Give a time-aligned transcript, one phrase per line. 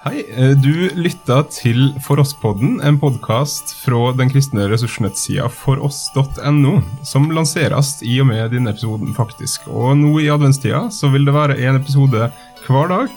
[0.00, 6.70] Hei, eh, du lytta til For oss-podden, en podkast fra den kristne ressursnettsida foross.no,
[7.04, 9.68] som lanseres i og med denne episoden, faktisk.
[9.68, 12.30] Og nå i adventstida så vil det være en episode
[12.64, 13.12] hver dag,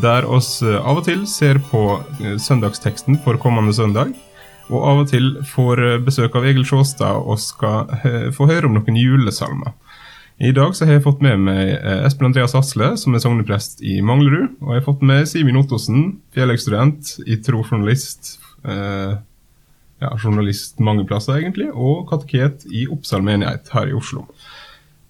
[0.00, 4.16] der oss eh, av og til ser på eh, søndagsteksten for kommende søndag.
[4.72, 7.92] Og av og til får besøk av Egil Sjåstad og skal
[8.32, 9.74] få høre om noen julesalmer.
[10.40, 13.82] I dag så har jeg fått med meg eh, Espen Andreas Asle, som er sogneprest
[13.84, 14.56] i Manglerud.
[14.62, 18.38] Og jeg har fått med Simen Ottosen, fjellekstudent, i trojournalist.
[18.64, 19.12] Eh,
[20.02, 21.68] ja, journalist mange plasser, egentlig.
[21.74, 24.24] Og kateket i Oppsal menighet her i Oslo.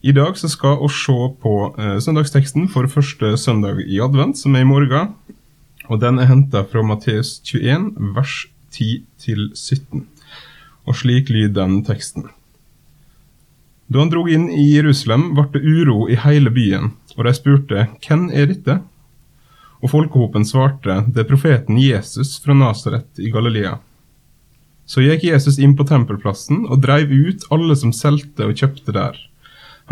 [0.03, 4.59] I dag så skal vi se på eh, søndagsteksten for første søndag i advent, som
[4.59, 5.15] er i morgen.
[5.89, 8.37] Og den er henta fra Matteus 21, vers
[8.75, 10.03] 10-17.
[10.91, 12.27] Og slik lyder den teksten.
[13.93, 17.83] Da han drog inn i Jerusalem, ble det uro i hele byen, og de spurte
[18.07, 18.79] hvem er dette?
[19.85, 23.75] Og folkehopen svarte det er profeten Jesus fra Nasaret i Galilea.
[24.89, 29.19] Så gikk Jesus inn på tempelplassen og dreiv ut alle som solgte og kjøpte der.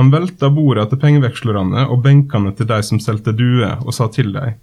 [0.01, 4.33] Han velta bordet til pengevekslerne og benkene til de som solgte duer, og sa til
[4.33, 4.57] dem,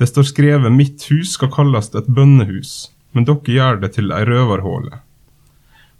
[0.00, 4.24] det står skrevet mitt hus skal kalles et bønnehus, men dere gjør det til ei
[4.24, 5.02] røverhåle.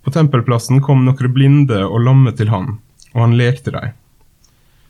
[0.08, 2.68] På tempelplassen kom noen blinde og lamme til han,
[3.12, 3.90] og han lekte dem.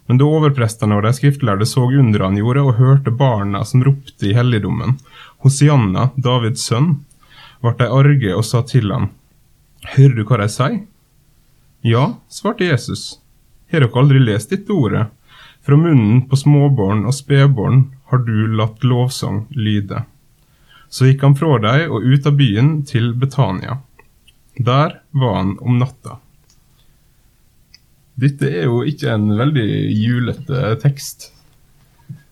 [0.06, 4.28] Men da overprestene og de skriftlærde så under han gjorde, og hørte barna som ropte
[4.28, 4.94] i helligdommen,
[5.42, 7.00] Hosianna, Davids sønn,
[7.66, 9.08] ble de arge og sa til ham,
[9.96, 10.78] Hører du hva de sier?
[11.82, 13.18] Ja, svarte Jesus.
[13.74, 15.08] Har dere aldri lest dette ordet?
[15.66, 20.06] Fra munnen på småbarn og spedbarn har du latt lovsang lyde.
[20.86, 23.80] Så gikk han fra dem og ut av byen til Betania.
[24.58, 26.18] Der var han om natta.
[28.18, 31.28] Dette er jo ikke en veldig julete tekst.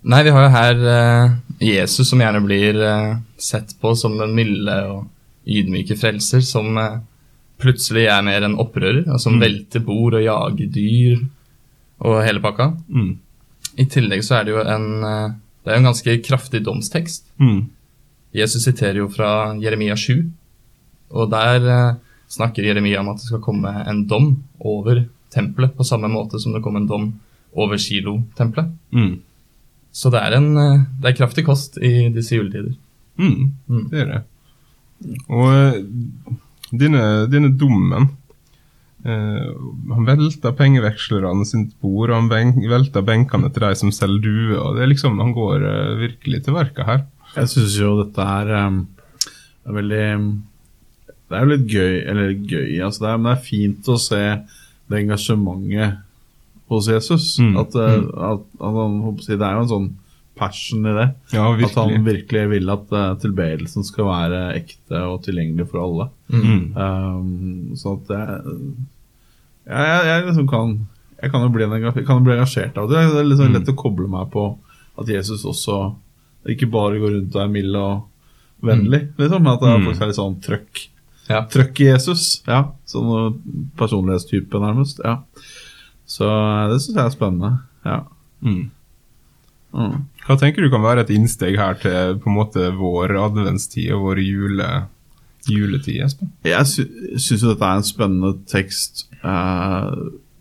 [0.06, 4.34] Nei, vi har jo her uh, Jesus som gjerne blir uh, sett på som den
[4.34, 5.04] milde og
[5.46, 6.98] ydmyke frelser, som uh,
[7.62, 9.44] plutselig er mer en opprører, og som mm.
[9.44, 11.22] velter bord og jager dyr
[12.02, 12.72] og hele pakka.
[12.90, 13.12] Mm.
[13.78, 14.88] I tillegg så er det jo en,
[15.62, 17.28] det er en ganske kraftig domstekst.
[17.38, 17.68] Mm.
[18.36, 20.26] Jesus siterer jo fra Jeremia 7,
[21.14, 21.96] og der
[22.28, 25.04] snakker Jeremia om at det skal komme en dom over
[25.34, 27.06] tempelet, på samme måte som det kom en dom
[27.56, 28.72] over Kilo-tempelet.
[28.92, 29.20] Mm.
[29.96, 32.74] Så det er en eh, det er kraftig kost i disse juletider.
[33.16, 33.84] Mm, mm.
[33.92, 34.22] Det er det.
[35.32, 35.80] Og eh,
[36.72, 38.08] denne, denne dommen
[39.04, 39.50] eh,
[39.92, 44.58] Han velter pengevekslerne sitt bord, og han ben, velter benkene til de som selger duer.
[44.60, 47.06] og det er liksom, Han går eh, virkelig til verket her.
[47.36, 48.78] Jeg syns jo dette her um,
[49.66, 50.04] er veldig
[51.26, 53.98] det er jo litt gøy, eller gøy, altså det er, men det er fint å
[53.98, 54.24] se
[54.86, 56.02] det engasjementet
[56.70, 57.28] hos Jesus.
[57.42, 57.54] Mm.
[57.62, 58.10] At, eh, mm.
[58.30, 59.88] at, at, han, Det er jo en sånn
[60.36, 61.06] passion i det.
[61.32, 66.08] Ja, at han virkelig vil at uh, tilbedelsen skal være ekte og tilgjengelig for alle.
[66.28, 66.64] Mm.
[66.76, 68.56] Um, sånn at jeg,
[69.66, 70.76] jeg, jeg, jeg liksom kan
[71.16, 71.66] jeg kan jo bli,
[72.04, 73.06] kan bli engasjert av det.
[73.14, 74.50] Det er liksom lett å koble meg på
[75.00, 75.94] at Jesus også
[76.52, 80.10] ikke bare går rundt og er mild og vennlig, liksom, men at det faktisk er
[80.10, 80.82] litt sånn trøkk
[81.30, 81.44] ja.
[81.50, 82.26] Trøkk i Jesus.
[82.48, 83.38] Ja, sånn
[83.78, 85.02] personlighetstype, nærmest.
[85.04, 85.20] Ja.
[86.06, 87.52] Så eh, det syns jeg er spennende.
[87.86, 88.00] Ja.
[88.44, 88.66] Mm.
[89.76, 89.96] Mm.
[90.26, 94.06] Hva tenker du kan være et innsteg her til på en måte vår adventstid og
[94.08, 94.68] vår jule,
[95.50, 96.00] juletid?
[96.06, 96.30] Espen?
[96.46, 96.86] Jeg sy
[97.20, 99.90] syns jo dette er en spennende tekst eh,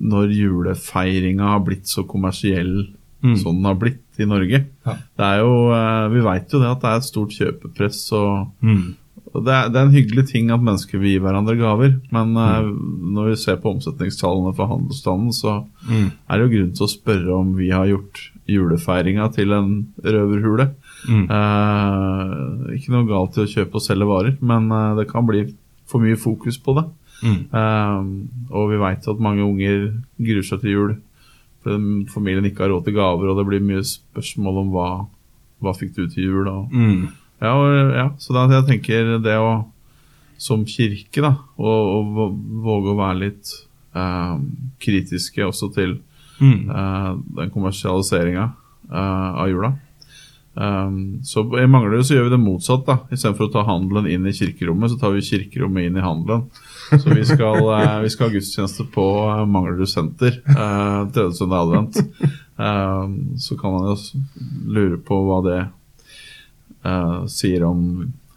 [0.06, 2.88] når julefeiringa har blitt så kommersiell
[3.26, 3.36] mm.
[3.42, 4.62] som den har blitt i Norge.
[4.86, 4.96] Ja.
[5.18, 8.32] Det er jo, eh, Vi veit jo det at det er et stort kjøpepress og
[8.62, 8.86] mm.
[9.44, 12.68] Det er, det er, en hyggelig ting at mennesker vil gi hverandre gaver, men uh,
[13.16, 15.58] når vi ser på omsetningstallene for handelsstanden, så
[15.90, 16.08] mm.
[16.30, 19.72] er det jo grunn til å spørre om vi har gjort julefeiringa til en
[20.06, 20.70] røverhule.
[21.10, 21.26] Mm.
[21.32, 25.48] Uh, ikke noe galt i å kjøpe og selge varer, men uh, det kan bli
[25.90, 26.88] for mye fokus på det.
[27.26, 27.46] Mm.
[28.52, 29.86] og vi veit at mange unger
[30.20, 30.90] gruer seg til jul
[31.66, 34.90] fordi familien ikke har råd til gaver, og det blir mye spørsmål om hva,
[35.64, 36.50] hva fikk du til jul.
[36.52, 36.76] og
[37.42, 37.48] mm.
[37.52, 39.50] og, ja, så da jeg tenker det å
[40.38, 41.72] som kirke, da, å,
[42.66, 43.54] våge å være litt
[43.96, 44.36] eh,
[44.84, 45.98] kritiske også til
[46.42, 46.70] mm.
[46.70, 47.10] eh,
[47.40, 48.50] den kommersialiseringa
[48.92, 49.74] eh, av jula.
[50.56, 52.86] Um, så I Manglerud så gjør vi det motsatt.
[52.88, 56.46] da Istedenfor å ta handelen inn i kirkerommet, så tar vi kirkerommet inn i handelen.
[56.94, 61.66] Så vi skal, uh, vi skal ha gudstjeneste på uh, Manglerud senter uh, tredje søndag
[61.66, 62.00] advent.
[62.56, 63.98] Um, så kan man jo
[64.72, 65.60] lure på hva det
[66.86, 67.82] uh, sier om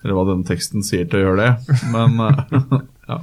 [0.03, 1.79] Eller hva denne teksten sier til å gjøre det.
[1.93, 2.43] Men uh,
[3.11, 3.21] ja.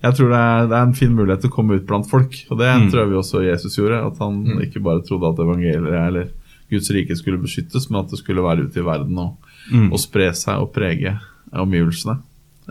[0.00, 2.36] Jeg tror det er, det er, en fin mulighet til å komme ut blant folk.
[2.48, 2.86] Og det mm.
[2.88, 4.00] tror jeg vi også Jesus gjorde.
[4.08, 4.62] At han mm.
[4.64, 6.30] ikke bare trodde at evangeliet eller
[6.70, 9.36] Guds rike skulle beskyttes, men at det skulle være ute i verden og,
[9.70, 9.90] Mm.
[9.92, 11.12] og spre seg og prege
[11.52, 12.16] omgivelsene.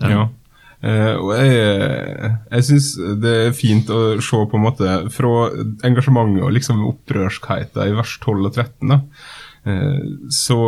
[0.02, 0.26] Ja.
[0.80, 2.88] Eh, og jeg, jeg syns
[3.20, 5.50] det er fint å se på en måte fra
[5.88, 8.94] engasjementet og liksom opprørskheten i vers 12 og 13.
[8.94, 9.02] da.
[9.64, 10.60] Eh, så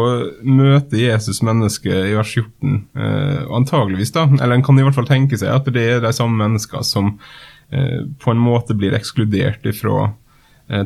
[0.43, 5.07] møter Jesus mennesket i vers 14, eh, antageligvis da, eller en kan i hvert fall
[5.07, 7.13] tenke seg at det er de samme mennesker som
[7.71, 10.11] eh, på en måte blir ekskludert ifra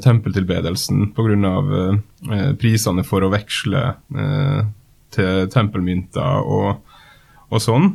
[0.02, 1.50] tempeltilbedelsen pga.
[2.57, 3.81] Prisene for å veksle
[5.13, 6.80] til tempelmynter og,
[7.54, 7.92] og sånn.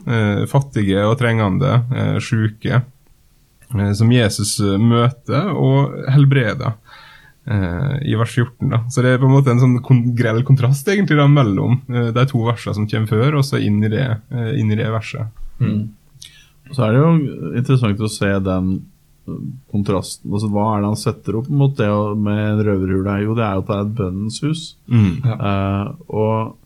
[0.53, 1.81] Fattige og trengende,
[2.23, 2.85] sjuke,
[3.99, 6.79] som Jesus møter og helbreder
[7.46, 8.69] i vers 14.
[8.70, 8.78] da.
[8.92, 12.10] Så det er på en måte en sånn kon grell kontrast egentlig da mellom eh,
[12.14, 14.87] de to versene som kommer før, og så inn i det, eh, inn i det
[14.92, 15.26] verset.
[16.70, 18.69] Så er det jo interessant å se den
[19.72, 20.31] kontrasten.
[20.32, 21.88] Altså, hva er det han setter opp mot det
[22.19, 23.16] med en røverhule?
[23.25, 24.62] Jo, det er jo at det er et bønnens hus.
[24.90, 26.56] Eh, og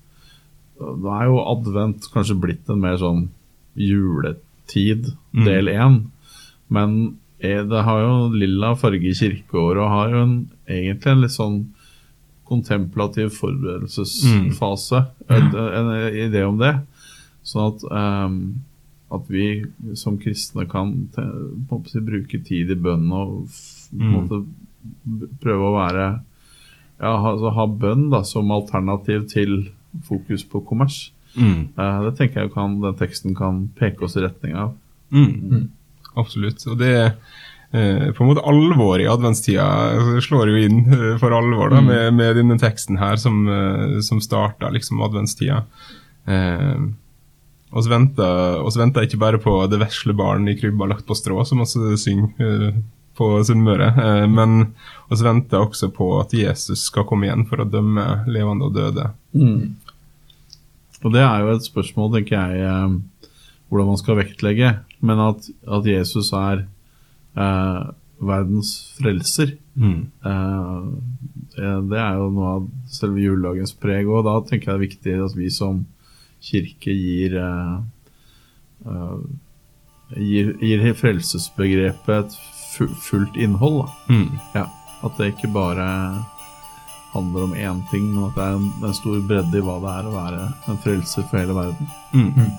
[1.05, 3.29] da er jo advent kanskje blitt en mer sånn
[3.79, 5.45] juletid, Mm.
[5.45, 5.97] del én.
[6.71, 7.17] Men
[7.71, 10.35] det har jo lilla farge i kirkeåret og har jo en,
[10.71, 11.59] egentlig en litt sånn
[12.49, 15.01] kontemplativ forberedelsesfase.
[15.33, 16.75] En, en idé om det.
[17.45, 18.37] Sånn at, um,
[19.15, 19.49] at vi
[19.99, 23.49] som kristne kan te, en si, bruke tid i bønn og en
[23.95, 24.11] Mm.
[24.11, 24.41] måte
[25.39, 26.07] prøve å være
[26.99, 29.69] ja, ha, altså, ha bønn da, som alternativ til
[30.09, 31.13] fokus på kommers.
[31.37, 31.69] Mm.
[31.79, 34.73] Uh, det tenker jeg kan, den teksten kan peke oss i retning av.
[35.15, 35.69] Mm.
[36.21, 36.65] Absolutt.
[36.71, 37.09] Og det er
[37.75, 39.69] eh, på en måte alvor i adventstida
[40.15, 43.45] det slår jo inn eh, for alvor da, med, med denne teksten her som,
[44.05, 45.65] som starta liksom adventstida.
[46.27, 46.85] Eh,
[47.75, 51.41] oss venter, oss venter ikke bare på det vesle barn i krybba lagt på strå,
[51.45, 52.77] som vi synger eh,
[53.19, 54.75] på Sunnmøre, eh, men
[55.11, 59.09] oss venter også på at Jesus skal komme igjen for å dømme levende og døde.
[61.05, 63.31] Og det er jo et spørsmål, tenker jeg, eh,
[63.75, 64.71] hvordan man skal vektlegge.
[65.03, 66.63] Men at, at Jesus er
[67.37, 67.83] eh,
[68.25, 70.05] verdens frelser, Mm.
[70.23, 70.83] eh,
[71.91, 74.07] det er jo noe av selve juledagens preg.
[74.07, 75.81] Og da tenker jeg det er viktig at vi som
[76.45, 77.73] kirke gir eh,
[78.87, 79.17] eh,
[80.23, 83.81] gir, gir frelsesbegrepet et fullt innhold.
[83.83, 84.15] Da.
[84.15, 84.39] Mm.
[84.55, 84.65] Ja,
[85.03, 85.89] at det ikke bare
[87.15, 89.91] handler om én ting, men at det er en, en stor bredde i hva det
[89.99, 91.91] er å være en frelser for hele verden.
[92.15, 92.55] Mm.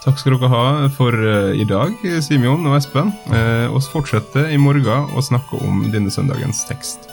[0.00, 1.92] Takk skal dere ha for eh, i dag,
[2.24, 3.12] Simeon og Espen.
[3.28, 3.42] Vi
[3.76, 7.10] oss fortsetter i morgen å snakke om denne søndagens tekst.